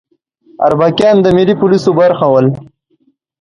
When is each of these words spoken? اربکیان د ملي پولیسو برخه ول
اربکیان 0.65 1.17
د 1.21 1.27
ملي 1.37 1.55
پولیسو 1.61 1.89
برخه 1.99 2.25
ول 2.31 2.47